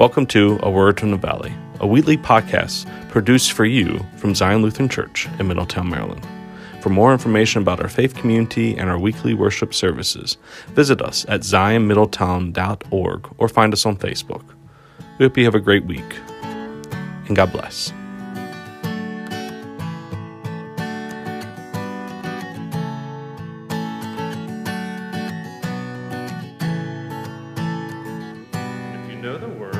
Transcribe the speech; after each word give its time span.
Welcome 0.00 0.24
to 0.28 0.58
A 0.62 0.70
Word 0.70 0.98
from 0.98 1.10
the 1.10 1.18
Valley, 1.18 1.52
a 1.78 1.86
weekly 1.86 2.16
podcast 2.16 2.86
produced 3.10 3.52
for 3.52 3.66
you 3.66 4.00
from 4.16 4.34
Zion 4.34 4.62
Lutheran 4.62 4.88
Church 4.88 5.28
in 5.38 5.46
Middletown, 5.46 5.90
Maryland. 5.90 6.26
For 6.80 6.88
more 6.88 7.12
information 7.12 7.60
about 7.60 7.80
our 7.80 7.88
faith 7.90 8.14
community 8.14 8.78
and 8.78 8.88
our 8.88 8.98
weekly 8.98 9.34
worship 9.34 9.74
services, 9.74 10.38
visit 10.68 11.02
us 11.02 11.26
at 11.28 11.42
zionmiddletown.org 11.42 13.34
or 13.36 13.46
find 13.46 13.74
us 13.74 13.84
on 13.84 13.98
Facebook. 13.98 14.54
We 15.18 15.26
hope 15.26 15.36
you 15.36 15.44
have 15.44 15.54
a 15.54 15.60
great 15.60 15.84
week, 15.84 16.16
and 17.26 17.36
God 17.36 17.52
bless. 17.52 17.92
If 28.94 29.10
you 29.10 29.16
know 29.16 29.36
the 29.36 29.48
words, 29.50 29.79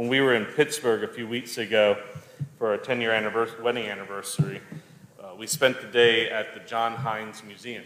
When 0.00 0.08
we 0.08 0.22
were 0.22 0.32
in 0.32 0.46
Pittsburgh 0.46 1.04
a 1.04 1.08
few 1.08 1.28
weeks 1.28 1.58
ago 1.58 1.98
for 2.56 2.68
our 2.68 2.78
10 2.78 3.02
year 3.02 3.12
anniversary, 3.12 3.62
wedding 3.62 3.86
anniversary, 3.86 4.62
uh, 5.22 5.34
we 5.36 5.46
spent 5.46 5.78
the 5.78 5.88
day 5.88 6.30
at 6.30 6.54
the 6.54 6.60
John 6.60 6.94
Heinz 6.94 7.44
Museum. 7.44 7.84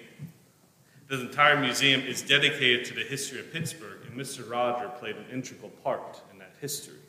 The 1.08 1.22
entire 1.22 1.58
museum 1.58 2.02
is 2.02 2.22
dedicated 2.22 2.84
to 2.84 2.94
the 2.94 3.00
history 3.00 3.40
of 3.40 3.52
Pittsburgh, 3.52 3.98
and 4.06 4.16
Mr. 4.16 4.48
Roger 4.48 4.90
played 4.90 5.16
an 5.16 5.24
integral 5.32 5.70
part 5.82 6.22
in 6.32 6.38
that 6.38 6.54
history. 6.60 7.00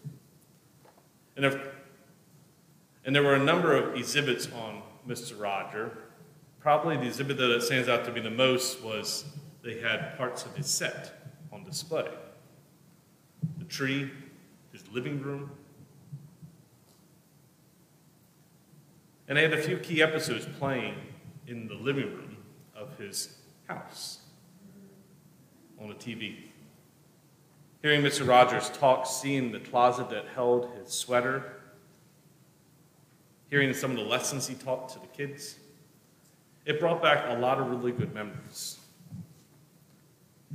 And, 1.36 1.45
if, 1.45 1.56
and 3.06 3.16
there 3.16 3.22
were 3.22 3.36
a 3.36 3.44
number 3.44 3.78
of 3.78 3.95
exhibits 3.95 4.48
on 4.53 4.81
Mr. 5.08 5.39
Roger. 5.39 6.00
Probably 6.59 6.98
the 6.98 7.06
exhibit 7.06 7.38
that 7.38 7.61
stands 7.61 7.88
out 7.88 8.06
to 8.06 8.11
be 8.11 8.22
the 8.22 8.31
most 8.31 8.81
was 8.81 9.26
they 9.61 9.80
had 9.81 10.17
parts 10.17 10.48
of 10.48 10.56
his 10.56 10.66
set 10.66 11.30
on 11.52 11.64
display 11.64 12.09
the 13.59 13.66
tree, 13.66 14.09
his 14.75 14.83
living 14.91 15.21
room. 15.21 15.49
And 19.30 19.39
I 19.39 19.41
had 19.41 19.53
a 19.53 19.61
few 19.61 19.77
key 19.77 20.03
episodes 20.03 20.45
playing 20.59 20.95
in 21.47 21.67
the 21.67 21.75
living 21.75 22.08
room 22.08 22.37
of 22.75 22.97
his 22.97 23.37
house 23.69 24.19
on 25.81 25.91
a 25.91 25.93
TV. 25.93 26.35
Hearing 27.81 28.02
Mr. 28.02 28.27
Rogers 28.27 28.69
talk, 28.71 29.05
seeing 29.08 29.53
the 29.53 29.61
closet 29.61 30.09
that 30.09 30.25
held 30.27 30.69
his 30.77 30.89
sweater, 30.89 31.53
hearing 33.49 33.73
some 33.73 33.91
of 33.91 33.97
the 33.97 34.03
lessons 34.03 34.45
he 34.45 34.55
taught 34.55 34.89
to 34.89 34.99
the 34.99 35.08
kids, 35.08 35.55
it 36.65 36.81
brought 36.81 37.02
back 37.02 37.25
a 37.30 37.39
lot 37.39 37.59
of 37.59 37.69
really 37.69 37.93
good 37.93 38.14
memories. 38.14 38.77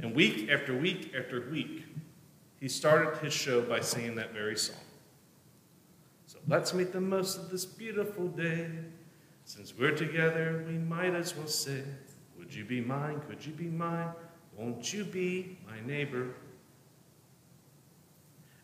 And 0.03 0.14
week 0.14 0.50
after 0.50 0.76
week 0.76 1.14
after 1.19 1.48
week, 1.50 1.84
he 2.60 2.69
started 2.69 3.16
his 3.19 3.32
show 3.32 3.62
by 3.62 3.81
singing 3.81 4.15
that 4.16 4.34
very 4.34 4.56
song. 4.56 4.76
So 6.26 6.38
let's 6.47 6.75
make 6.75 6.93
the 6.93 7.00
most 7.00 7.38
of 7.38 7.50
this 7.50 7.65
beautiful 7.65 8.28
day. 8.28 8.71
Since 9.44 9.75
we're 9.76 9.97
together, 9.97 10.62
we 10.69 10.75
might 10.75 11.15
as 11.15 11.34
well 11.34 11.48
say, 11.48 11.82
Would 12.38 12.54
you 12.54 12.65
be 12.65 12.81
mine? 12.81 13.22
Could 13.28 13.44
you 13.44 13.53
be 13.53 13.65
mine? 13.65 14.10
Won't 14.56 14.93
you 14.93 15.04
be 15.04 15.59
my 15.66 15.81
neighbor? 15.87 16.28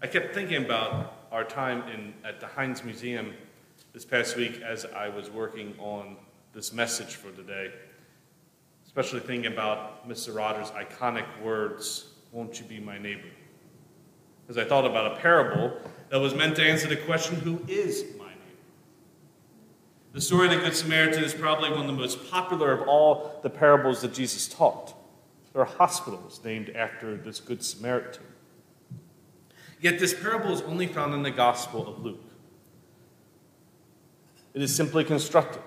I 0.02 0.06
kept 0.06 0.34
thinking 0.34 0.62
about 0.62 1.14
our 1.32 1.42
time 1.42 1.88
in, 1.88 2.12
at 2.22 2.38
the 2.38 2.46
Heinz 2.46 2.84
Museum 2.84 3.32
this 3.94 4.04
past 4.04 4.36
week 4.36 4.60
as 4.60 4.84
I 4.84 5.08
was 5.08 5.30
working 5.30 5.74
on 5.78 6.16
this 6.52 6.72
message 6.72 7.14
for 7.14 7.30
today, 7.32 7.72
especially 8.84 9.20
thinking 9.20 9.50
about 9.50 10.06
Mr. 10.06 10.36
Rogers' 10.36 10.70
iconic 10.72 11.26
words, 11.42 12.10
Won't 12.30 12.60
you 12.60 12.66
be 12.66 12.78
my 12.78 12.98
neighbor? 12.98 13.28
As 14.48 14.58
I 14.58 14.64
thought 14.64 14.84
about 14.84 15.12
a 15.12 15.16
parable 15.16 15.76
that 16.10 16.18
was 16.18 16.34
meant 16.34 16.56
to 16.56 16.62
answer 16.62 16.86
the 16.86 16.96
question, 16.96 17.36
Who 17.36 17.60
is 17.66 18.04
my 18.18 18.28
neighbor? 18.28 18.60
The 20.12 20.20
story 20.20 20.46
of 20.46 20.52
the 20.52 20.60
Good 20.60 20.76
Samaritan 20.76 21.24
is 21.24 21.34
probably 21.34 21.70
one 21.70 21.80
of 21.80 21.86
the 21.86 21.92
most 21.92 22.30
popular 22.30 22.72
of 22.72 22.88
all 22.88 23.40
the 23.42 23.50
parables 23.50 24.02
that 24.02 24.14
Jesus 24.14 24.46
taught. 24.46 24.94
There 25.52 25.62
are 25.62 25.64
hospitals 25.64 26.40
named 26.44 26.70
after 26.70 27.16
this 27.16 27.40
Good 27.40 27.64
Samaritan. 27.64 28.22
Yet 29.80 29.98
this 29.98 30.14
parable 30.14 30.52
is 30.52 30.62
only 30.62 30.86
found 30.86 31.12
in 31.14 31.22
the 31.22 31.30
Gospel 31.30 31.86
of 31.86 32.02
Luke. 32.02 32.22
It 34.54 34.62
is 34.62 34.74
simply 34.74 35.04
constructed. 35.04 35.62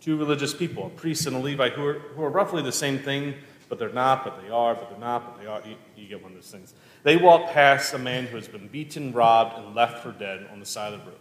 Two 0.00 0.16
religious 0.16 0.54
people, 0.54 0.86
a 0.86 0.90
priest 0.90 1.26
and 1.26 1.34
a 1.34 1.38
Levite, 1.38 1.72
who 1.72 1.86
are, 1.86 1.94
who 1.94 2.22
are 2.22 2.30
roughly 2.30 2.62
the 2.62 2.72
same 2.72 2.98
thing, 2.98 3.34
but 3.68 3.78
they're 3.78 3.92
not, 3.92 4.24
but 4.24 4.40
they 4.42 4.48
are, 4.48 4.74
but 4.74 4.88
they're 4.90 4.98
not, 4.98 5.26
but 5.26 5.42
they 5.42 5.46
are. 5.46 5.62
You, 5.66 5.76
you 5.96 6.08
get 6.08 6.22
one 6.22 6.32
of 6.32 6.38
those 6.38 6.50
things. 6.50 6.74
They 7.02 7.16
walk 7.16 7.50
past 7.50 7.92
a 7.92 7.98
man 7.98 8.26
who 8.26 8.36
has 8.36 8.48
been 8.48 8.68
beaten, 8.68 9.12
robbed, 9.12 9.58
and 9.58 9.74
left 9.74 10.02
for 10.02 10.12
dead 10.12 10.48
on 10.52 10.60
the 10.60 10.66
side 10.66 10.94
of 10.94 11.00
the 11.00 11.10
road. 11.10 11.20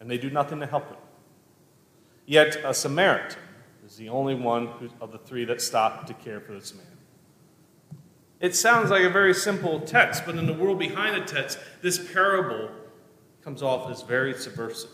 And 0.00 0.10
they 0.10 0.18
do 0.18 0.30
nothing 0.30 0.60
to 0.60 0.66
help 0.66 0.88
him. 0.88 0.96
Yet 2.26 2.58
a 2.64 2.74
Samaritan 2.74 3.40
is 3.86 3.96
the 3.96 4.08
only 4.08 4.34
one 4.34 4.66
who, 4.66 4.90
of 5.00 5.12
the 5.12 5.18
three 5.18 5.44
that 5.46 5.60
stopped 5.60 6.06
to 6.08 6.14
care 6.14 6.40
for 6.40 6.52
this 6.52 6.74
man. 6.74 6.84
It 8.38 8.54
sounds 8.54 8.90
like 8.90 9.02
a 9.02 9.10
very 9.10 9.34
simple 9.34 9.80
text, 9.80 10.24
but 10.24 10.36
in 10.36 10.46
the 10.46 10.52
world 10.52 10.78
behind 10.78 11.20
the 11.20 11.26
text, 11.26 11.58
this 11.82 12.12
parable 12.12 12.70
comes 13.42 13.62
off 13.62 13.90
as 13.90 14.02
very 14.02 14.34
subversive. 14.34 14.90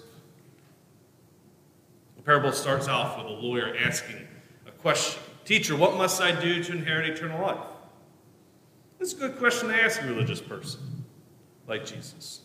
The 2.17 2.23
parable 2.23 2.53
starts 2.53 2.89
off 2.89 3.19
with 3.19 3.27
a 3.27 3.31
lawyer 3.31 3.77
asking 3.79 4.27
a 4.67 4.71
question 4.73 5.23
Teacher, 5.47 5.77
what 5.77 5.97
must 5.97 6.21
I 6.21 6.39
do 6.39 6.63
to 6.65 6.73
inherit 6.73 7.09
eternal 7.09 7.41
life? 7.41 7.69
It's 8.99 9.13
a 9.13 9.17
good 9.17 9.39
question 9.39 9.69
to 9.69 9.81
ask 9.81 10.03
a 10.03 10.07
religious 10.07 10.41
person 10.41 11.05
like 11.69 11.87
Jesus. 11.87 12.41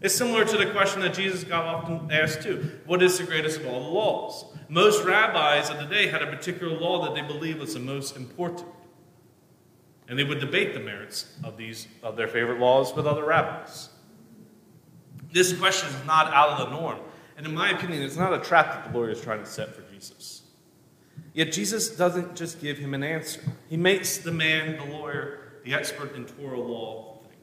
It's 0.00 0.14
similar 0.14 0.44
to 0.44 0.56
the 0.56 0.66
question 0.66 1.00
that 1.00 1.12
Jesus 1.12 1.42
got 1.42 1.64
often 1.64 2.08
asked 2.12 2.42
too 2.42 2.70
What 2.86 3.02
is 3.02 3.18
the 3.18 3.24
greatest 3.24 3.58
of 3.58 3.66
all 3.66 3.82
the 3.82 3.88
laws? 3.88 4.44
Most 4.68 5.04
rabbis 5.04 5.70
of 5.70 5.78
the 5.78 5.86
day 5.86 6.06
had 6.06 6.22
a 6.22 6.28
particular 6.28 6.72
law 6.78 7.04
that 7.04 7.14
they 7.16 7.26
believed 7.26 7.58
was 7.58 7.74
the 7.74 7.80
most 7.80 8.16
important. 8.16 8.68
And 10.08 10.16
they 10.16 10.22
would 10.22 10.38
debate 10.38 10.72
the 10.72 10.80
merits 10.80 11.34
of, 11.42 11.56
these, 11.56 11.88
of 12.04 12.16
their 12.16 12.28
favorite 12.28 12.60
laws 12.60 12.94
with 12.94 13.08
other 13.08 13.24
rabbis. 13.24 13.88
This 15.32 15.52
question 15.52 15.88
is 15.88 16.06
not 16.06 16.32
out 16.32 16.60
of 16.60 16.70
the 16.70 16.76
norm. 16.76 17.00
And 17.36 17.44
in 17.44 17.54
my 17.54 17.70
opinion, 17.70 18.02
it's 18.02 18.16
not 18.16 18.32
a 18.32 18.38
trap 18.38 18.66
that 18.66 18.92
the 18.92 18.96
lawyer 18.96 19.10
is 19.10 19.20
trying 19.20 19.40
to 19.40 19.46
set 19.46 19.74
for 19.74 19.82
Jesus. 19.92 20.35
Yet 21.36 21.52
Jesus 21.52 21.90
doesn't 21.90 22.34
just 22.34 22.62
give 22.62 22.78
him 22.78 22.94
an 22.94 23.02
answer, 23.02 23.42
he 23.68 23.76
makes 23.76 24.16
the 24.16 24.32
man, 24.32 24.78
the 24.78 24.96
lawyer, 24.96 25.60
the 25.64 25.74
expert 25.74 26.16
in 26.16 26.24
Torah 26.24 26.58
law, 26.58 27.18
think. 27.24 27.42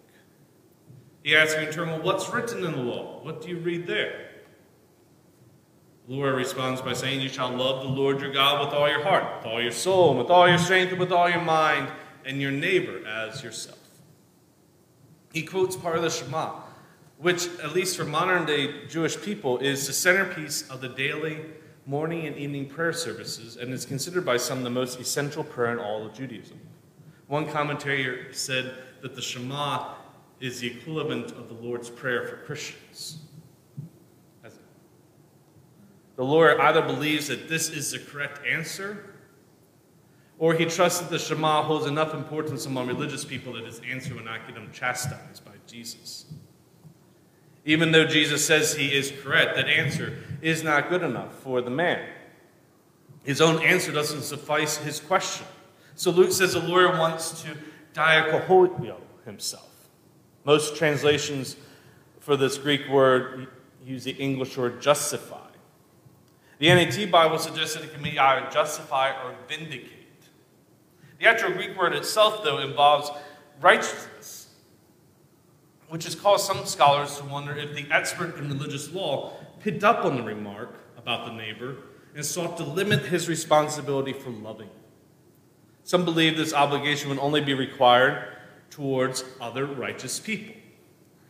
He 1.22 1.36
asks 1.36 1.54
him 1.54 1.68
in 1.68 1.72
turn, 1.72 1.90
Well, 1.90 2.02
what's 2.02 2.28
written 2.34 2.66
in 2.66 2.72
the 2.72 2.82
law? 2.82 3.20
What 3.22 3.44
do 3.44 3.50
you 3.50 3.60
read 3.60 3.86
there? 3.86 4.32
The 6.08 6.16
lawyer 6.16 6.34
responds 6.34 6.82
by 6.82 6.94
saying, 6.94 7.22
You 7.22 7.30
shall 7.30 7.56
love 7.56 7.84
the 7.84 7.90
Lord 7.90 8.20
your 8.20 8.34
God 8.34 8.66
with 8.66 8.74
all 8.74 8.90
your 8.90 9.04
heart, 9.04 9.38
with 9.38 9.46
all 9.46 9.62
your 9.62 9.72
soul, 9.72 10.10
and 10.10 10.18
with 10.18 10.32
all 10.32 10.50
your 10.50 10.58
strength, 10.58 10.90
and 10.90 11.00
with 11.00 11.12
all 11.12 11.30
your 11.30 11.42
mind, 11.42 11.88
and 12.26 12.42
your 12.42 12.50
neighbor 12.50 13.08
as 13.08 13.44
yourself. 13.44 13.78
He 15.34 15.44
quotes 15.44 15.76
part 15.76 15.98
of 15.98 16.02
the 16.02 16.10
Shema, 16.10 16.62
which, 17.20 17.48
at 17.60 17.76
least 17.76 17.96
for 17.96 18.06
modern 18.06 18.48
day 18.48 18.88
Jewish 18.88 19.22
people, 19.22 19.60
is 19.60 19.86
the 19.86 19.94
centerpiece 19.94 20.68
of 20.68 20.82
the 20.82 20.90
daily 20.90 21.42
morning 21.86 22.26
and 22.26 22.38
evening 22.38 22.68
prayer 22.68 22.94
services 22.94 23.58
and 23.58 23.74
is 23.74 23.86
considered 23.86 24.26
by 24.26 24.38
some 24.38 24.64
the 24.64 24.70
most 24.70 25.00
essential 25.00 25.44
prayer 25.44 25.74
in 25.74 25.80
all 25.80 26.06
of 26.06 26.14
Judaism. 26.14 26.60
One 27.28 27.48
commentator 27.48 28.32
said 28.32 28.76
that 29.02 29.16
the 29.16 29.22
Shema 29.22 29.96
is 30.40 30.60
the 30.60 30.68
equivalent 30.68 31.32
of 31.32 31.48
the 31.48 31.56
Lord's 31.56 31.90
Prayer 31.90 32.26
for 32.26 32.38
Christians. 32.38 33.20
The 36.16 36.24
lawyer 36.24 36.62
either 36.62 36.82
believes 36.82 37.28
that 37.28 37.50
this 37.50 37.70
is 37.70 37.92
the 37.92 38.00
correct 38.00 38.46
answer, 38.46 39.16
or 40.38 40.54
he 40.54 40.66
trusts 40.66 41.00
that 41.00 41.10
the 41.10 41.18
Shema 41.18 41.64
holds 41.64 41.88
enough 41.88 42.14
importance 42.14 42.66
among 42.66 42.88
religious 42.88 43.26
people 43.26 43.54
that 43.54 43.66
his 43.66 43.82
answer 43.90 44.14
will 44.14 44.24
not 44.24 44.46
get 44.48 44.56
him 44.56 44.70
chastised 44.72 45.44
by 45.44 45.54
Jesus. 45.66 46.26
Even 47.66 47.92
though 47.92 48.06
Jesus 48.06 48.46
says 48.46 48.76
he 48.76 48.94
is 48.94 49.14
correct, 49.24 49.56
that 49.56 49.68
answer 49.68 50.18
is 50.42 50.64
not 50.64 50.90
good 50.90 51.02
enough 51.02 51.34
for 51.40 51.62
the 51.62 51.70
man. 51.70 52.06
His 53.24 53.40
own 53.40 53.62
answer 53.64 53.92
doesn't 53.92 54.24
suffice 54.24 54.78
his 54.78 55.00
question. 55.00 55.48
So 55.96 56.12
Luke 56.12 56.32
says 56.32 56.54
the 56.54 56.60
lawyer 56.60 56.90
wants 56.90 57.42
to 57.44 57.56
diakoholio 57.94 58.98
himself. 59.26 59.70
Most 60.44 60.76
translations 60.76 61.56
for 62.20 62.36
this 62.36 62.58
Greek 62.58 62.88
word 62.90 63.48
use 63.86 64.04
the 64.04 64.12
English 64.12 64.58
word 64.58 64.82
justify. 64.82 65.38
The 66.60 66.68
NET 66.68 67.12
Bible 67.12 67.40
suggests 67.40 67.76
that 67.76 67.84
it 67.84 67.94
can 67.94 68.04
be 68.04 68.20
either 68.20 68.50
justify 68.50 69.12
or 69.24 69.36
vindicate. 69.48 69.90
The 71.20 71.26
actual 71.28 71.52
Greek 71.52 71.78
word 71.78 71.94
itself, 71.94 72.44
though, 72.44 72.60
involves 72.60 73.10
righteousness, 73.62 74.43
which 75.94 76.06
has 76.06 76.16
caused 76.16 76.48
some 76.48 76.66
scholars 76.66 77.20
to 77.20 77.26
wonder 77.26 77.56
if 77.56 77.76
the 77.76 77.86
expert 77.92 78.36
in 78.40 78.50
religious 78.50 78.92
law 78.94 79.32
picked 79.60 79.84
up 79.84 80.04
on 80.04 80.16
the 80.16 80.24
remark 80.24 80.74
about 80.98 81.28
the 81.28 81.32
neighbor 81.32 81.76
and 82.16 82.26
sought 82.26 82.58
to 82.58 82.64
limit 82.64 83.02
his 83.02 83.30
responsibility 83.30 84.12
for 84.12 84.32
loving. 84.32 84.72
Some 85.84 86.04
believe 86.04 86.36
this 86.36 86.52
obligation 86.52 87.10
would 87.10 87.20
only 87.20 87.42
be 87.42 87.54
required 87.54 88.28
towards 88.72 89.24
other 89.40 89.68
righteous 89.68 90.20
people. 90.20 90.56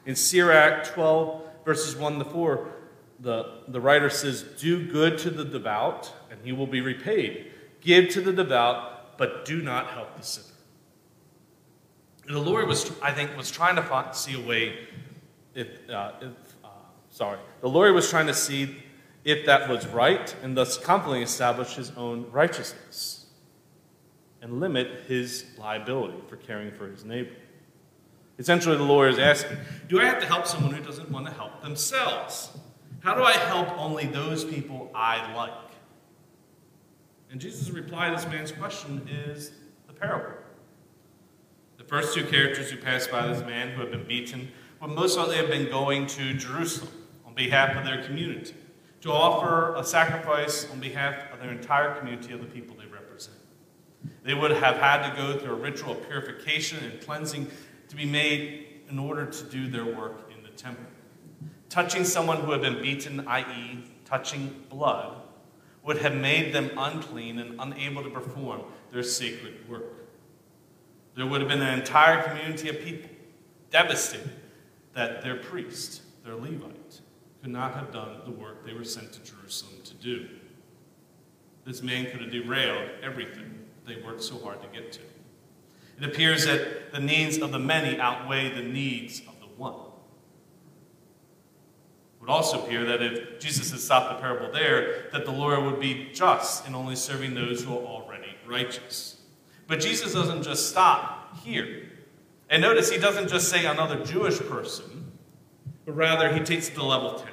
In 0.06 0.16
Sirach 0.16 0.86
12, 0.86 1.42
verses 1.66 1.98
1 1.98 2.20
to 2.20 2.24
4, 2.24 2.74
the, 3.20 3.64
the 3.68 3.82
writer 3.82 4.10
says, 4.10 4.44
Do 4.62 4.90
good 4.90 5.18
to 5.20 5.30
the 5.30 5.44
devout, 5.44 6.10
and 6.32 6.40
he 6.42 6.54
will 6.54 6.68
be 6.68 6.80
repaid. 6.80 7.52
Give 7.82 8.08
to 8.12 8.22
the 8.22 8.32
devout, 8.32 9.18
but 9.18 9.44
do 9.44 9.62
not 9.62 9.88
help 9.88 10.16
the 10.16 10.24
sinner. 10.24 10.53
The 12.26 12.40
Lord 12.40 12.68
was, 12.68 12.92
I 13.02 13.12
think, 13.12 13.36
was 13.36 13.52
trying 13.52 13.76
to 13.76 13.82
find, 13.82 14.16
see 14.16 14.42
a 14.42 14.46
way, 14.46 14.88
if, 15.54 15.68
uh, 15.90 16.14
if 16.22 16.32
uh, 16.64 16.70
sorry, 17.10 17.40
the 17.62 17.70
Lord 17.70 17.94
was 17.94 18.10
trying 18.10 18.28
to 18.28 18.34
see 18.34 18.78
if 19.26 19.46
that 19.46 19.70
was 19.70 19.86
right, 19.88 20.34
and 20.42 20.56
thus 20.56 20.78
confidently 20.78 21.24
establish 21.24 21.76
his 21.76 21.92
own 21.92 22.30
righteousness 22.32 23.26
and 24.42 24.60
limit 24.60 25.06
his 25.08 25.46
liability 25.58 26.18
for 26.28 26.36
caring 26.36 26.72
for 26.72 26.88
his 26.88 27.06
neighbor. 27.06 27.32
Essentially, 28.40 28.76
the 28.76 28.84
lawyer 28.84 29.10
is 29.10 29.20
asking 29.20 29.58
Do 29.88 30.02
I 30.02 30.06
have 30.06 30.20
to 30.20 30.26
help 30.26 30.48
someone 30.48 30.74
who 30.74 30.84
doesn't 30.84 31.10
want 31.10 31.26
to 31.28 31.34
help 31.34 31.62
themselves? 31.62 32.50
How 33.02 33.16
do 33.16 33.24
I 33.24 33.34
help 33.34 33.78
only 33.78 34.06
those 34.06 34.44
people 34.44 34.90
I 34.96 35.34
like? 35.34 35.52
And 37.32 37.40
Jesus' 37.40 37.70
reply 37.70 38.10
to 38.10 38.16
this 38.16 38.28
man's 38.28 38.52
question 38.52 39.08
is 39.10 39.52
the 39.88 39.94
parable. 39.94 40.43
The 41.84 41.90
first 41.90 42.14
two 42.14 42.24
characters 42.24 42.72
who 42.72 42.78
passed 42.78 43.12
by 43.12 43.28
this 43.28 43.42
man 43.42 43.72
who 43.72 43.82
had 43.82 43.92
been 43.92 44.06
beaten 44.06 44.48
would 44.82 44.92
most 44.92 45.18
likely 45.18 45.36
have 45.36 45.50
been 45.50 45.70
going 45.70 46.08
to 46.08 46.34
Jerusalem 46.34 46.90
on 47.26 47.34
behalf 47.34 47.76
of 47.76 47.84
their 47.84 48.02
community 48.04 48.54
to 49.02 49.12
offer 49.12 49.76
a 49.76 49.84
sacrifice 49.84 50.70
on 50.72 50.80
behalf 50.80 51.32
of 51.34 51.40
their 51.42 51.52
entire 51.52 51.94
community 51.96 52.32
of 52.32 52.40
the 52.40 52.46
people 52.46 52.78
they 52.78 52.86
represent. 52.86 53.36
They 54.24 54.34
would 54.34 54.52
have 54.52 54.78
had 54.78 55.10
to 55.10 55.16
go 55.18 55.38
through 55.38 55.52
a 55.52 55.60
ritual 55.60 55.92
of 55.92 56.08
purification 56.08 56.78
and 56.86 57.02
cleansing 57.02 57.52
to 57.90 57.96
be 57.98 58.06
made 58.06 58.66
in 58.90 58.98
order 58.98 59.26
to 59.26 59.44
do 59.46 59.68
their 59.68 59.86
work 59.86 60.32
in 60.36 60.42
the 60.42 60.52
temple. 60.52 60.86
Touching 61.70 62.06
someone 62.06 62.38
who 62.40 62.54
had 62.54 62.62
been 62.62 62.82
beaten, 62.82 63.28
i.e., 63.28 63.84
touching 64.06 64.64
blood, 64.70 65.22
would 65.84 65.98
have 65.98 66.16
made 66.16 66.54
them 66.54 66.72
unclean 66.78 67.40
and 67.40 67.60
unable 67.60 68.04
to 68.04 68.10
perform 68.10 68.62
their 68.94 69.04
sacred 69.04 69.68
work. 69.68 70.03
There 71.16 71.26
would 71.26 71.42
have 71.42 71.50
been 71.50 71.62
an 71.62 71.80
entire 71.80 72.24
community 72.24 72.70
of 72.70 72.80
people 72.80 73.10
devastated 73.70 74.32
that 74.94 75.24
their 75.24 75.36
priest, 75.36 76.02
their 76.24 76.36
Levite, 76.36 77.02
could 77.42 77.52
not 77.52 77.76
have 77.76 77.92
done 77.92 78.22
the 78.26 78.32
work 78.32 78.66
they 78.66 78.74
were 78.74 78.84
sent 78.84 79.12
to 79.14 79.24
Jerusalem 79.24 79.82
to 79.84 79.94
do. 79.96 80.28
This 81.66 81.82
man 81.82 82.10
could 82.10 82.22
have 82.22 82.32
derailed 82.32 82.90
everything 83.02 83.66
they 83.86 84.02
worked 84.02 84.24
so 84.24 84.38
hard 84.40 84.62
to 84.62 84.68
get 84.68 84.92
to. 84.94 85.02
It 85.98 86.06
appears 86.06 86.46
that 86.46 86.92
the 86.92 87.00
needs 87.00 87.38
of 87.38 87.52
the 87.52 87.60
many 87.60 88.00
outweigh 88.00 88.50
the 88.50 88.64
needs 88.64 89.20
of 89.22 89.40
the 89.40 89.48
one 89.58 89.74
It 89.74 89.82
would 92.22 92.30
also 92.30 92.64
appear 92.64 92.86
that 92.86 93.02
if 93.02 93.40
Jesus 93.40 93.72
had 93.72 93.80
stopped 93.80 94.10
the 94.10 94.22
parable 94.22 94.52
there, 94.52 95.10
that 95.12 95.26
the 95.26 95.32
lawyer 95.32 95.62
would 95.62 95.80
be 95.80 96.10
just 96.14 96.66
in 96.66 96.74
only 96.74 96.96
serving 96.96 97.36
those 97.36 97.64
who 97.64 97.74
are 97.74 97.86
already 97.86 98.36
righteous. 98.48 99.23
But 99.68 99.80
Jesus 99.80 100.14
doesn't 100.14 100.44
just 100.44 100.70
stop 100.70 101.38
here. 101.44 101.90
And 102.50 102.62
notice 102.62 102.92
he 102.92 102.98
doesn't 102.98 103.30
just 103.30 103.50
say 103.50 103.66
another 103.66 104.04
Jewish 104.04 104.40
person, 104.40 105.12
but 105.86 105.94
rather 105.94 106.32
he 106.34 106.42
takes 106.42 106.70
it 106.70 106.76
to 106.76 106.84
level 106.84 107.14
10. 107.14 107.28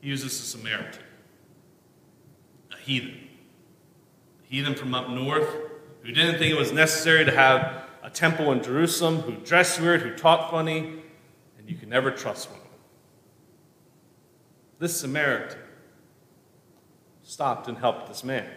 He 0.00 0.08
uses 0.08 0.32
a 0.32 0.44
Samaritan, 0.44 1.02
a 2.72 2.76
heathen. 2.76 3.28
A 4.42 4.46
heathen 4.46 4.74
from 4.74 4.94
up 4.94 5.08
north 5.08 5.48
who 6.02 6.12
didn't 6.12 6.38
think 6.38 6.52
it 6.52 6.58
was 6.58 6.72
necessary 6.72 7.24
to 7.24 7.30
have 7.30 7.84
a 8.02 8.10
temple 8.10 8.50
in 8.52 8.62
Jerusalem, 8.62 9.18
who 9.18 9.32
dressed 9.32 9.80
weird, 9.80 10.02
who 10.02 10.14
talked 10.14 10.50
funny, 10.50 11.02
and 11.58 11.68
you 11.68 11.76
can 11.76 11.88
never 11.88 12.10
trust 12.10 12.50
one 12.50 12.58
of 12.58 12.64
them. 12.64 12.72
this 14.78 14.98
Samaritan 14.98 15.58
stopped 17.22 17.68
and 17.68 17.78
helped 17.78 18.08
this 18.08 18.24
man. 18.24 18.50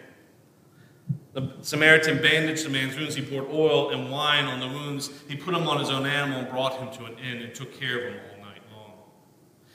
The 1.34 1.52
Samaritan 1.62 2.22
bandaged 2.22 2.64
the 2.64 2.70
man's 2.70 2.96
wounds. 2.96 3.16
He 3.16 3.22
poured 3.22 3.48
oil 3.50 3.90
and 3.90 4.10
wine 4.10 4.44
on 4.44 4.60
the 4.60 4.68
wounds. 4.68 5.10
He 5.28 5.34
put 5.34 5.52
him 5.52 5.66
on 5.66 5.80
his 5.80 5.90
own 5.90 6.06
animal 6.06 6.38
and 6.38 6.48
brought 6.48 6.76
him 6.76 6.92
to 6.92 7.12
an 7.12 7.18
inn 7.18 7.42
and 7.42 7.52
took 7.52 7.78
care 7.78 7.98
of 7.98 8.14
him 8.14 8.20
all 8.30 8.44
night 8.44 8.62
long. 8.72 8.92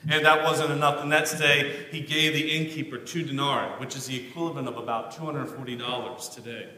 And 0.07 0.25
that 0.25 0.41
wasn't 0.41 0.71
enough. 0.71 1.00
The 1.00 1.06
next 1.06 1.38
day, 1.38 1.88
he 1.91 2.00
gave 2.00 2.33
the 2.33 2.50
innkeeper 2.50 2.97
two 2.97 3.23
denarii, 3.23 3.77
which 3.77 3.97
is 3.97 4.07
the 4.07 4.25
equivalent 4.25 4.69
of 4.69 4.77
about 4.77 5.13
$240 5.13 6.33
today, 6.33 6.69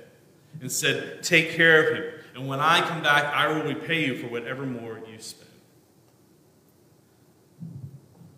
and 0.60 0.72
said, 0.72 1.22
Take 1.22 1.52
care 1.52 1.88
of 1.88 1.96
him. 1.96 2.04
And 2.34 2.48
when 2.48 2.60
I 2.60 2.82
come 2.82 3.04
back, 3.04 3.26
I 3.26 3.50
will 3.50 3.64
repay 3.64 4.04
you 4.04 4.18
for 4.18 4.30
whatever 4.30 4.66
more 4.66 5.00
you 5.08 5.20
spend. 5.20 5.48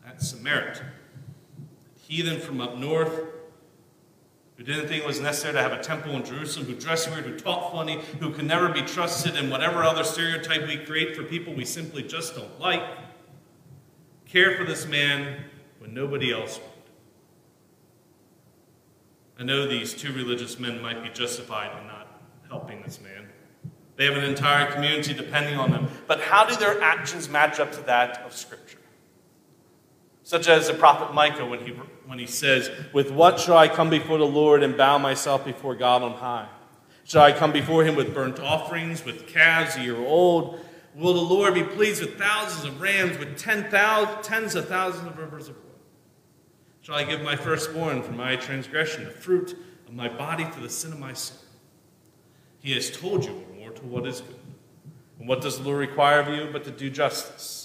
That 0.03 0.22
Samaritan 0.22 0.88
heathen 2.01 2.41
from 2.41 2.60
up 2.60 2.77
north, 2.77 3.18
who 4.57 4.63
didn't 4.63 4.88
think 4.88 5.03
it 5.03 5.07
was 5.07 5.19
necessary 5.19 5.53
to 5.53 5.62
have 5.62 5.72
a 5.72 5.81
temple 5.81 6.15
in 6.15 6.24
Jerusalem, 6.24 6.67
who 6.67 6.75
dressed 6.75 7.10
weird, 7.10 7.25
who 7.25 7.38
taught 7.38 7.72
funny, 7.72 8.00
who 8.19 8.31
can 8.31 8.45
never 8.45 8.69
be 8.69 8.81
trusted, 8.81 9.36
and 9.36 9.50
whatever 9.50 9.83
other 9.83 10.03
stereotype 10.03 10.67
we 10.67 10.77
create 10.77 11.15
for 11.15 11.24
people 11.24 11.53
we 11.53 11.65
simply 11.65 12.03
just 12.03 12.36
don't 12.36 12.60
like. 12.60 12.83
Care 14.25 14.55
for 14.55 14.63
this 14.63 14.86
man 14.88 15.43
when 15.79 15.93
nobody 15.93 16.31
else 16.31 16.60
would. 16.60 16.69
I 19.39 19.43
know 19.43 19.67
these 19.67 19.93
two 19.93 20.13
religious 20.13 20.60
men 20.60 20.81
might 20.81 21.01
be 21.01 21.10
justified 21.10 21.75
in 21.81 21.88
not 21.88 22.22
helping 22.48 22.83
this 22.83 23.01
man. 23.01 23.27
They 23.95 24.05
have 24.05 24.15
an 24.15 24.24
entire 24.24 24.72
community 24.72 25.13
depending 25.13 25.57
on 25.57 25.72
them. 25.72 25.88
But 26.07 26.22
how 26.22 26.45
do 26.45 26.55
their 26.55 26.81
actions 26.81 27.29
match 27.29 27.60
up 27.60 27.72
to 27.74 27.81
that 27.83 28.19
of 28.25 28.36
Scripture? 28.36 28.77
Such 30.24 30.48
as 30.48 30.68
the 30.68 30.74
prophet 30.74 31.13
Micah 31.13 31.46
when 31.46 31.60
he, 31.60 31.74
when 32.06 32.18
he 32.18 32.27
says, 32.27 32.72
With 32.94 33.12
what 33.12 33.39
shall 33.39 33.58
I 33.58 33.68
come 33.68 33.89
before 33.89 34.18
the 34.18 34.25
Lord 34.25 34.63
and 34.63 34.77
bow 34.77 34.98
myself 34.98 35.44
before 35.44 35.75
God 35.75 36.01
on 36.01 36.13
high? 36.13 36.48
Shall 37.03 37.24
I 37.24 37.34
come 37.34 37.51
before 37.51 37.84
him 37.84 37.96
with 37.96 38.13
burnt 38.13 38.39
offerings, 38.39 39.03
with 39.03 39.27
calves 39.27 39.75
a 39.75 39.82
year 39.82 39.98
old? 39.98 40.60
Will 40.96 41.13
the 41.13 41.20
Lord 41.20 41.53
be 41.53 41.63
pleased 41.63 42.01
with 42.01 42.18
thousands 42.18 42.65
of 42.65 42.80
rams, 42.80 43.18
with 43.18 43.38
ten 43.38 43.70
thousand, 43.70 44.24
tens 44.24 44.56
of 44.56 44.68
thousands 44.68 45.08
of 45.08 45.18
rivers 45.18 45.50
of 45.50 45.56
oil? 45.56 45.62
Shall 46.82 46.96
I 46.96 47.03
give 47.03 47.22
my 47.22 47.36
firstborn 47.36 48.03
for 48.03 48.12
my 48.12 48.36
transgression, 48.36 49.03
the 49.06 49.10
fruit 49.10 49.58
of 49.88 49.94
my 49.94 50.08
body 50.08 50.46
for 50.46 50.62
the 50.62 50.70
sin 50.70 50.94
of 50.94 51.00
my 51.00 51.13
soul? 51.13 51.39
He 52.60 52.74
has 52.74 52.89
told 52.89 53.25
you 53.25 53.44
more 53.58 53.72
to 53.72 53.86
what 53.86 54.08
is 54.08 54.22
good. 54.22 54.39
And 55.20 55.27
what 55.27 55.42
does 55.42 55.58
the 55.58 55.63
Lord 55.63 55.80
require 55.80 56.20
of 56.20 56.30
you 56.30 56.50
but 56.51 56.63
to 56.63 56.72
do 56.72 56.89
justice, 56.89 57.62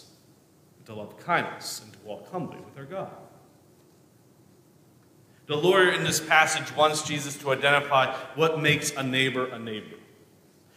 to 0.88 0.94
love 0.94 1.18
kindness, 1.18 1.82
and 1.84 1.92
to 1.92 1.98
walk 2.00 2.30
humbly 2.32 2.56
with 2.64 2.76
our 2.78 2.84
God. 2.86 3.12
The 5.46 5.54
lawyer 5.54 5.90
in 5.92 6.02
this 6.02 6.18
passage 6.18 6.74
wants 6.74 7.02
Jesus 7.02 7.36
to 7.38 7.52
identify 7.52 8.16
what 8.34 8.62
makes 8.62 8.92
a 8.92 9.02
neighbor 9.02 9.46
a 9.48 9.58
neighbor. 9.58 9.96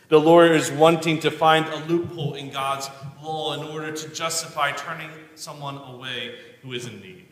The 0.09 0.19
lawyer 0.19 0.51
is 0.51 0.69
wanting 0.69 1.21
to 1.21 1.31
find 1.31 1.65
a 1.65 1.85
loophole 1.85 2.33
in 2.33 2.51
God's 2.51 2.89
law 3.23 3.53
in 3.53 3.63
order 3.63 3.93
to 3.93 4.09
justify 4.09 4.73
turning 4.73 5.09
someone 5.35 5.77
away 5.77 6.35
who 6.61 6.73
is 6.73 6.87
in 6.87 6.99
need. 6.99 7.27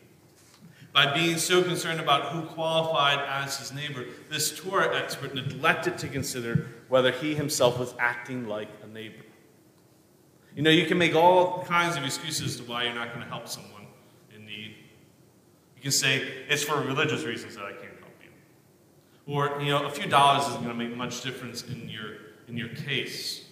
By 0.94 1.12
being 1.12 1.36
so 1.36 1.62
concerned 1.62 2.00
about 2.00 2.32
who 2.32 2.42
qualified 2.42 3.18
as 3.28 3.58
his 3.58 3.74
neighbor, 3.74 4.06
this 4.30 4.58
Torah 4.58 4.96
expert 4.96 5.34
neglected 5.34 5.98
to 5.98 6.08
consider 6.08 6.68
whether 6.88 7.10
he 7.10 7.34
himself 7.34 7.78
was 7.78 7.94
acting 7.98 8.48
like 8.48 8.70
a 8.82 8.86
neighbor. 8.86 9.24
You 10.56 10.62
know, 10.62 10.70
you 10.70 10.86
can 10.86 10.98
make 10.98 11.14
all 11.14 11.64
kinds 11.64 11.96
of 11.96 12.04
excuses 12.04 12.56
to 12.56 12.64
why 12.64 12.84
you're 12.84 12.94
not 12.94 13.08
going 13.14 13.20
to 13.20 13.28
help 13.28 13.46
someone 13.48 13.86
in 14.34 14.44
need. 14.44 14.74
You 15.76 15.82
can 15.82 15.92
say, 15.92 16.22
it's 16.48 16.62
for 16.62 16.80
religious 16.80 17.24
reasons 17.24 17.54
that 17.54 17.64
I 17.64 17.72
can't 17.72 17.98
help 18.00 18.12
you. 18.22 19.32
Or, 19.32 19.60
you 19.60 19.70
know, 19.70 19.86
a 19.86 19.90
few 19.90 20.08
dollars 20.08 20.48
isn't 20.48 20.62
going 20.62 20.76
to 20.76 20.84
make 20.84 20.96
much 20.96 21.22
difference 21.22 21.62
in 21.62 21.88
your, 21.88 22.16
in 22.48 22.56
your 22.56 22.68
case. 22.68 23.46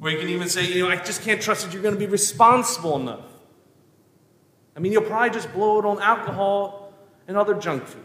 Or 0.00 0.10
you 0.10 0.18
can 0.18 0.28
even 0.30 0.48
say, 0.48 0.66
you 0.66 0.82
know, 0.82 0.90
I 0.90 0.96
just 0.96 1.22
can't 1.22 1.40
trust 1.40 1.64
that 1.64 1.72
you're 1.72 1.82
going 1.82 1.94
to 1.94 2.00
be 2.00 2.06
responsible 2.06 2.96
enough. 2.96 3.26
I 4.74 4.80
mean, 4.80 4.92
you'll 4.92 5.02
probably 5.02 5.30
just 5.30 5.52
blow 5.52 5.78
it 5.78 5.84
on 5.84 6.00
alcohol 6.00 6.94
and 7.28 7.36
other 7.36 7.54
junk 7.54 7.86
food. 7.86 8.04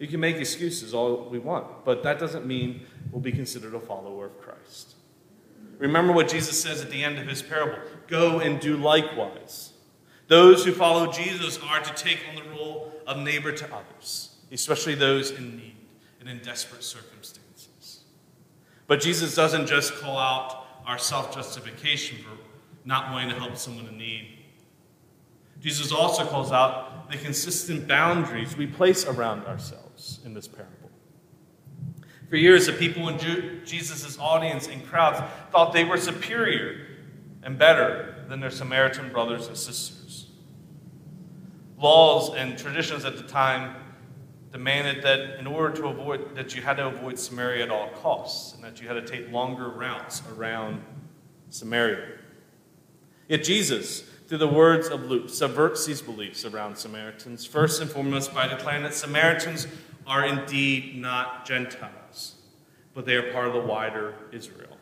You 0.00 0.08
can 0.08 0.18
make 0.20 0.36
excuses 0.36 0.92
all 0.92 1.28
we 1.30 1.38
want, 1.38 1.84
but 1.84 2.02
that 2.02 2.18
doesn't 2.18 2.44
mean 2.44 2.86
we'll 3.14 3.22
be 3.22 3.32
considered 3.32 3.74
a 3.76 3.80
follower 3.80 4.26
of 4.26 4.40
Christ. 4.40 4.96
Remember 5.78 6.12
what 6.12 6.28
Jesus 6.28 6.60
says 6.60 6.82
at 6.82 6.90
the 6.90 7.04
end 7.04 7.16
of 7.16 7.28
his 7.28 7.42
parable 7.42 7.78
go 8.08 8.40
and 8.40 8.60
do 8.60 8.76
likewise. 8.76 9.72
Those 10.26 10.64
who 10.64 10.72
follow 10.72 11.12
Jesus 11.12 11.58
are 11.62 11.80
to 11.80 11.94
take 11.94 12.18
on 12.28 12.34
the 12.34 12.50
role 12.50 12.92
of 13.06 13.18
neighbor 13.18 13.52
to 13.52 13.64
others, 13.72 14.34
especially 14.50 14.96
those 14.96 15.30
in 15.30 15.56
need 15.56 15.76
and 16.18 16.28
in 16.28 16.38
desperate 16.38 16.82
circumstances. 16.82 18.00
But 18.88 19.00
Jesus 19.00 19.34
doesn't 19.34 19.66
just 19.66 19.94
call 19.94 20.18
out 20.18 20.66
our 20.84 20.98
self 20.98 21.32
justification 21.32 22.18
for 22.18 22.36
not 22.84 23.12
wanting 23.12 23.30
to 23.30 23.36
help 23.36 23.56
someone 23.56 23.86
in 23.86 23.96
need. 23.96 24.38
Jesus 25.60 25.92
also 25.92 26.26
calls 26.26 26.50
out 26.50 27.10
the 27.10 27.16
consistent 27.16 27.86
boundaries 27.86 28.56
we 28.56 28.66
place 28.66 29.06
around 29.06 29.46
ourselves 29.46 30.18
in 30.24 30.34
this 30.34 30.48
parable. 30.48 30.83
For 32.28 32.36
years, 32.36 32.66
the 32.66 32.72
people 32.72 33.08
in 33.08 33.18
Jesus' 33.64 34.18
audience 34.18 34.66
and 34.66 34.84
crowds 34.86 35.20
thought 35.50 35.72
they 35.72 35.84
were 35.84 35.98
superior 35.98 36.86
and 37.42 37.58
better 37.58 38.24
than 38.28 38.40
their 38.40 38.50
Samaritan 38.50 39.10
brothers 39.12 39.46
and 39.46 39.56
sisters. 39.56 40.30
Laws 41.78 42.34
and 42.34 42.58
traditions 42.58 43.04
at 43.04 43.16
the 43.16 43.22
time 43.22 43.76
demanded 44.52 45.02
that 45.02 45.38
in 45.38 45.46
order 45.46 45.74
to 45.76 45.88
avoid 45.88 46.36
that 46.36 46.54
you 46.54 46.62
had 46.62 46.76
to 46.76 46.86
avoid 46.86 47.18
Samaria 47.18 47.64
at 47.64 47.70
all 47.70 47.88
costs 47.90 48.54
and 48.54 48.62
that 48.64 48.80
you 48.80 48.88
had 48.88 48.94
to 48.94 49.02
take 49.02 49.30
longer 49.32 49.68
routes 49.68 50.22
around 50.36 50.80
Samaria. 51.50 52.18
Yet 53.28 53.42
Jesus, 53.42 54.02
through 54.28 54.38
the 54.38 54.48
words 54.48 54.88
of 54.88 55.04
Luke, 55.06 55.28
subverts 55.28 55.84
these 55.86 56.00
beliefs 56.00 56.44
around 56.44 56.76
Samaritans, 56.76 57.44
first 57.44 57.82
and 57.82 57.90
foremost 57.90 58.32
by 58.32 58.46
declaring 58.46 58.82
that 58.84 58.94
Samaritans 58.94 59.66
are 60.06 60.24
indeed 60.24 60.96
not 60.96 61.44
Gentiles, 61.46 61.92
but 62.94 63.04
they 63.06 63.16
are 63.16 63.32
part 63.32 63.48
of 63.48 63.52
the 63.52 63.60
wider 63.60 64.14
Israel. 64.32 64.78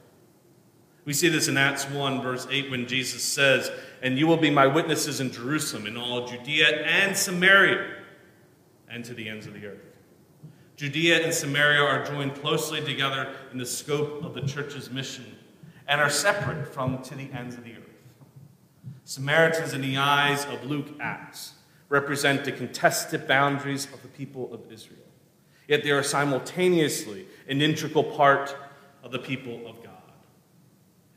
We 1.05 1.13
see 1.13 1.29
this 1.29 1.49
in 1.49 1.57
Acts 1.57 1.89
1, 1.89 2.23
verse 2.23 2.47
8, 2.49 2.71
when 2.71 2.87
Jesus 2.87 3.23
says, 3.23 3.73
And 4.03 4.19
you 4.19 4.27
will 4.27 4.37
be 4.37 4.51
my 4.51 4.67
witnesses 4.69 5.21
in 5.21 5.33
Jerusalem, 5.33 5.87
in 5.87 5.97
all 5.97 6.29
Judea 6.29 6.85
and 6.85 7.17
Samaria, 7.17 7.97
and 8.89 9.05
to 9.05 9.15
the 9.15 9.29
ends 9.29 9.47
of 9.47 9.55
the 9.55 9.67
earth. 9.67 9.81
Judea 10.77 11.25
and 11.25 11.35
Samaria 11.35 11.81
are 11.81 12.05
joined 12.05 12.35
closely 12.37 12.81
together 12.81 13.35
in 13.53 13.59
the 13.59 13.67
scope 13.67 14.25
of 14.25 14.35
the 14.35 14.43
church's 14.43 14.91
mission 14.91 15.25
and 15.89 16.01
are 16.01 16.11
separate 16.11 16.67
from 16.67 17.03
to 17.03 17.15
the 17.15 17.31
ends 17.33 17.57
of 17.57 17.65
the 17.65 17.73
earth. 17.73 17.79
Samaritans, 19.05 19.75
in 19.75 19.83
the 19.83 19.97
eyes 19.97 20.45
of 20.47 20.65
Luke 20.65 20.89
Acts, 21.01 21.55
represent 21.89 22.45
the 22.45 22.53
contested 22.53 23.27
boundaries 23.27 23.87
of 23.93 24.01
the 24.03 24.09
people 24.09 24.53
of 24.55 24.71
Israel. 24.73 24.99
Yet 25.73 25.85
they 25.85 25.91
are 25.91 26.03
simultaneously 26.03 27.25
an 27.49 27.63
integral 27.63 28.05
part 28.05 28.55
of 29.03 29.11
the 29.11 29.19
people 29.19 29.67
of 29.67 29.83
God. 29.83 30.13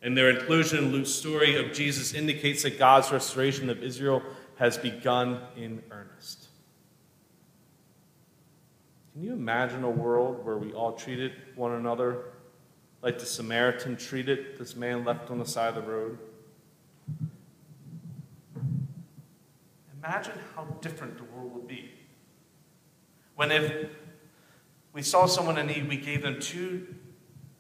And 0.01 0.17
their 0.17 0.29
inclusion 0.29 0.77
in 0.77 0.91
Luke's 0.93 1.09
story 1.09 1.57
of 1.57 1.74
Jesus 1.74 2.13
indicates 2.13 2.63
that 2.63 2.79
God's 2.79 3.12
restoration 3.12 3.69
of 3.69 3.83
Israel 3.83 4.24
has 4.55 4.77
begun 4.77 5.41
in 5.57 5.83
earnest. 5.91 6.47
Can 9.12 9.24
you 9.24 9.33
imagine 9.33 9.83
a 9.83 9.89
world 9.89 10.45
where 10.45 10.57
we 10.57 10.71
all 10.71 10.93
treated 10.93 11.33
one 11.57 11.74
another 11.74 12.19
like 13.01 13.19
the 13.19 13.25
Samaritan 13.25 13.97
treated 13.97 14.57
this 14.57 14.74
man 14.74 15.03
left 15.03 15.31
on 15.31 15.38
the 15.38 15.45
side 15.45 15.75
of 15.75 15.83
the 15.83 15.91
road? 15.91 16.17
Imagine 20.01 20.39
how 20.55 20.63
different 20.79 21.17
the 21.17 21.25
world 21.25 21.53
would 21.53 21.67
be. 21.67 21.91
When 23.35 23.51
if 23.51 23.89
we 24.95 25.01
saw 25.01 25.25
someone 25.25 25.57
in 25.57 25.67
need, 25.67 25.89
we 25.89 25.97
gave 25.97 26.21
them 26.21 26.39
two, 26.39 26.87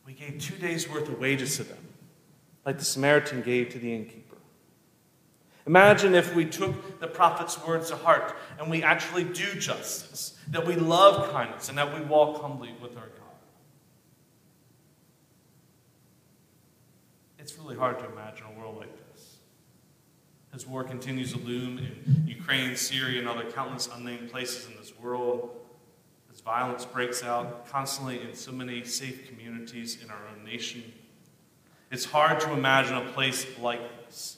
we 0.05 0.13
gave 0.13 0.39
two 0.39 0.55
days' 0.55 0.89
worth 0.89 1.09
of 1.09 1.19
wages 1.19 1.57
to 1.57 1.63
them, 1.63 1.77
like 2.65 2.79
the 2.79 2.85
Samaritan 2.85 3.41
gave 3.41 3.69
to 3.69 3.77
the 3.77 3.93
innkeeper. 3.93 4.37
Imagine 5.67 6.15
if 6.15 6.33
we 6.33 6.45
took 6.45 7.01
the 7.01 7.07
prophet's 7.07 7.61
words 7.67 7.89
to 7.89 7.97
heart 7.97 8.37
and 8.57 8.71
we 8.71 8.83
actually 8.83 9.25
do 9.25 9.59
justice, 9.59 10.39
that 10.51 10.65
we 10.65 10.75
love 10.75 11.29
kindness, 11.31 11.67
and 11.67 11.77
that 11.77 11.93
we 11.93 12.05
walk 12.05 12.41
humbly 12.41 12.73
with 12.81 12.95
our 12.95 13.07
God. 13.07 13.35
It's 17.37 17.57
really 17.57 17.75
hard 17.75 17.99
to 17.99 18.05
imagine 18.05 18.45
a 18.55 18.57
world 18.57 18.77
like 18.77 18.95
this. 19.11 19.39
As 20.53 20.65
war 20.65 20.85
continues 20.85 21.33
to 21.33 21.39
loom 21.39 21.79
in 21.79 22.27
Ukraine, 22.27 22.77
Syria, 22.77 23.19
and 23.19 23.27
other 23.27 23.51
countless 23.51 23.89
unnamed 23.93 24.31
places 24.31 24.67
in 24.67 24.77
this 24.77 24.97
world, 24.97 25.64
violence 26.45 26.85
breaks 26.85 27.23
out 27.23 27.67
constantly 27.67 28.21
in 28.21 28.35
so 28.35 28.51
many 28.51 28.85
safe 28.85 29.27
communities 29.27 30.01
in 30.03 30.11
our 30.11 30.21
own 30.31 30.45
nation, 30.45 30.83
it's 31.91 32.05
hard 32.05 32.39
to 32.39 32.53
imagine 32.53 32.95
a 32.95 33.11
place 33.11 33.47
like 33.59 34.05
this. 34.05 34.37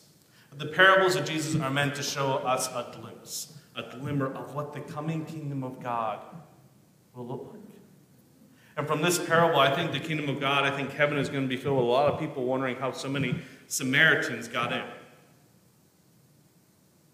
But 0.50 0.60
the 0.60 0.68
parables 0.68 1.18
of 1.18 1.26
Jesus 1.26 1.60
are 1.62 1.70
meant 1.70 1.96
to 1.96 2.04
show 2.04 2.36
us 2.36 2.68
a 2.70 2.98
glimpse, 2.98 3.54
a 3.76 3.84
glimmer 3.84 4.34
of 4.34 4.56
what 4.56 4.74
the 4.74 4.80
coming 4.80 5.26
kingdom 5.26 5.64
of 5.64 5.84
God 5.84 6.20
will 7.14 7.28
look 7.28 7.50
like. 7.52 7.62
And 8.78 8.88
from 8.88 9.02
this 9.02 9.18
parable, 9.18 9.60
I 9.60 9.74
think 9.74 9.92
the 9.92 10.00
kingdom 10.00 10.30
of 10.30 10.40
God, 10.40 10.64
I 10.64 10.76
think 10.76 10.92
heaven 10.92 11.18
is 11.18 11.30
going 11.30 11.42
to 11.42 11.48
be 11.48 11.58
filled 11.58 11.78
with 11.78 11.86
a 11.86 11.90
lot 11.90 12.14
of 12.14 12.20
people 12.20 12.46
wondering 12.46 12.76
how 12.76 12.92
so 12.92 13.10
many 13.10 13.36
Samaritans 13.68 14.48
got 14.48 14.72
in. 14.72 14.84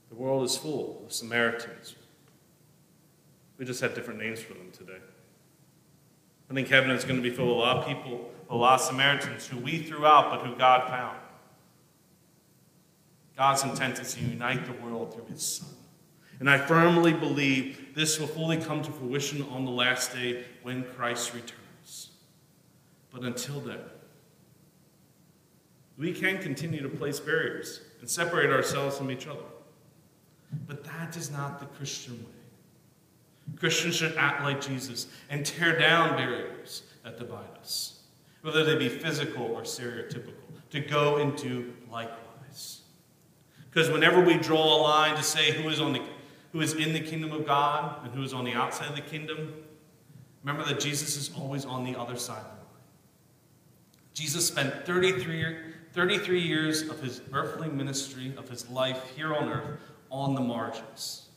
The 0.09 0.15
world 0.15 0.43
is 0.43 0.57
full 0.57 1.03
of 1.05 1.13
Samaritans. 1.13 1.95
We 3.57 3.65
just 3.65 3.81
have 3.81 3.93
different 3.95 4.19
names 4.19 4.41
for 4.41 4.53
them 4.53 4.71
today. 4.71 4.99
I 6.49 6.53
think 6.53 6.67
heaven 6.67 6.91
is 6.91 7.03
going 7.03 7.15
to 7.15 7.21
be 7.21 7.35
full 7.35 7.51
of 7.51 7.57
a 7.57 7.59
lot 7.59 7.77
of 7.77 7.87
people, 7.87 8.29
a 8.49 8.55
lot 8.55 8.79
of 8.79 8.85
Samaritans 8.85 9.47
who 9.47 9.57
we 9.57 9.79
threw 9.79 10.05
out, 10.05 10.29
but 10.29 10.45
who 10.45 10.55
God 10.55 10.89
found. 10.89 11.17
God's 13.37 13.63
intent 13.63 13.99
is 13.99 14.13
to 14.13 14.21
unite 14.21 14.65
the 14.65 14.73
world 14.83 15.13
through 15.13 15.25
his 15.25 15.43
Son. 15.43 15.69
And 16.39 16.49
I 16.49 16.57
firmly 16.57 17.13
believe 17.13 17.95
this 17.95 18.19
will 18.19 18.27
fully 18.27 18.57
come 18.57 18.81
to 18.83 18.91
fruition 18.91 19.43
on 19.49 19.65
the 19.65 19.71
last 19.71 20.13
day 20.13 20.43
when 20.61 20.83
Christ 20.83 21.33
returns. 21.33 22.09
But 23.11 23.23
until 23.23 23.59
then, 23.59 23.79
we 25.97 26.13
can 26.13 26.39
continue 26.39 26.81
to 26.81 26.89
place 26.89 27.19
barriers 27.19 27.81
and 28.01 28.09
separate 28.09 28.51
ourselves 28.51 28.97
from 28.97 29.11
each 29.11 29.27
other. 29.27 29.39
But 30.67 30.83
that 30.83 31.15
is 31.15 31.31
not 31.31 31.59
the 31.59 31.65
Christian 31.65 32.17
way. 32.19 32.42
Christians 33.57 33.95
should 33.95 34.15
act 34.15 34.41
like 34.41 34.61
Jesus 34.61 35.07
and 35.29 35.45
tear 35.45 35.77
down 35.77 36.15
barriers 36.15 36.83
that 37.03 37.17
divide 37.17 37.57
us, 37.59 38.01
whether 38.41 38.63
they 38.63 38.75
be 38.75 38.89
physical 38.89 39.43
or 39.43 39.61
stereotypical, 39.61 40.33
to 40.71 40.79
go 40.79 41.17
and 41.17 41.35
do 41.35 41.73
likewise. 41.91 42.81
Because 43.69 43.89
whenever 43.89 44.21
we 44.21 44.37
draw 44.37 44.77
a 44.77 44.79
line 44.81 45.15
to 45.15 45.23
say 45.23 45.51
who 45.51 45.69
is, 45.69 45.81
on 45.81 45.93
the, 45.93 46.01
who 46.51 46.61
is 46.61 46.73
in 46.73 46.93
the 46.93 46.99
kingdom 46.99 47.31
of 47.31 47.45
God 47.45 48.05
and 48.05 48.13
who 48.13 48.21
is 48.21 48.33
on 48.33 48.45
the 48.45 48.53
outside 48.53 48.89
of 48.89 48.95
the 48.95 49.01
kingdom, 49.01 49.53
remember 50.43 50.67
that 50.67 50.79
Jesus 50.79 51.17
is 51.17 51.35
always 51.35 51.65
on 51.65 51.83
the 51.83 51.99
other 51.99 52.15
side 52.15 52.37
of 52.37 52.43
the 52.43 52.49
line. 52.49 52.83
Jesus 54.13 54.47
spent 54.47 54.85
33, 54.85 55.55
33 55.91 56.39
years 56.39 56.83
of 56.83 57.01
his 57.01 57.21
earthly 57.33 57.67
ministry, 57.69 58.33
of 58.37 58.47
his 58.47 58.69
life 58.69 59.11
here 59.15 59.33
on 59.33 59.49
earth, 59.49 59.79
on 60.11 60.35
the 60.35 60.41
margins. 60.41 61.29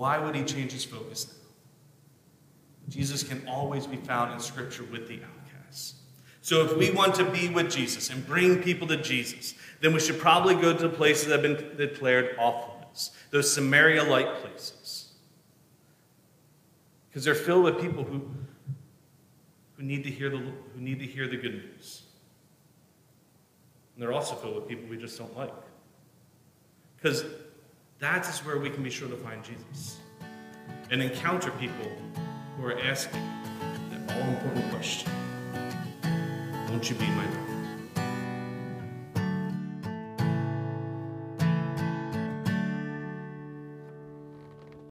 Why 0.00 0.16
would 0.16 0.34
he 0.34 0.44
change 0.44 0.72
his 0.72 0.82
focus 0.82 1.26
now? 1.26 2.88
Jesus 2.88 3.22
can 3.22 3.46
always 3.46 3.86
be 3.86 3.98
found 3.98 4.32
in 4.32 4.40
Scripture 4.40 4.84
with 4.84 5.06
the 5.06 5.20
outcasts. 5.22 5.96
So 6.40 6.64
if 6.64 6.74
we 6.74 6.90
want 6.90 7.14
to 7.16 7.24
be 7.30 7.50
with 7.50 7.70
Jesus 7.70 8.08
and 8.08 8.26
bring 8.26 8.62
people 8.62 8.88
to 8.88 8.96
Jesus, 8.96 9.56
then 9.82 9.92
we 9.92 10.00
should 10.00 10.18
probably 10.18 10.54
go 10.54 10.74
to 10.74 10.88
the 10.88 10.88
places 10.88 11.26
that 11.26 11.42
have 11.42 11.42
been 11.42 11.76
declared 11.76 12.34
off 12.38 12.76
limits, 12.76 13.10
those 13.30 13.52
Samaria 13.52 14.02
like 14.04 14.36
places. 14.36 15.12
Because 17.10 17.22
they're 17.22 17.34
filled 17.34 17.64
with 17.64 17.78
people 17.78 18.02
who, 18.02 18.22
who, 19.76 19.82
need 19.82 20.02
to 20.04 20.10
hear 20.10 20.30
the, 20.30 20.38
who 20.38 20.80
need 20.80 20.98
to 21.00 21.06
hear 21.06 21.28
the 21.28 21.36
good 21.36 21.56
news. 21.56 22.04
And 23.94 24.02
they're 24.02 24.14
also 24.14 24.34
filled 24.34 24.54
with 24.54 24.66
people 24.66 24.88
we 24.88 24.96
just 24.96 25.18
don't 25.18 25.36
like. 25.36 25.52
Because 26.96 27.22
That 28.00 28.26
is 28.26 28.38
where 28.46 28.56
we 28.56 28.70
can 28.70 28.82
be 28.82 28.88
sure 28.88 29.08
to 29.08 29.16
find 29.16 29.44
Jesus 29.44 29.98
and 30.90 31.02
encounter 31.02 31.50
people 31.52 31.92
who 32.56 32.64
are 32.64 32.80
asking 32.80 33.20
that 33.90 34.16
all 34.16 34.28
important 34.30 34.70
question 34.70 35.12
Won't 36.70 36.88
you 36.88 36.96
be 36.96 37.06
my? 37.08 37.49